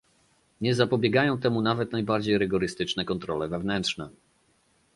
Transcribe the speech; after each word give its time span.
Nie 0.61 0.75
zapobiegną 0.75 1.37
temu 1.37 1.61
nawet 1.61 1.91
najbardziej 1.91 2.37
rygorystyczne 2.37 3.05
kontrole 3.05 3.47
wewnętrzne 3.47 4.09